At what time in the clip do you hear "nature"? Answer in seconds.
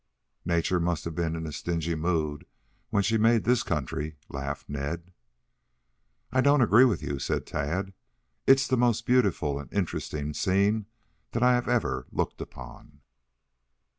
0.45-0.79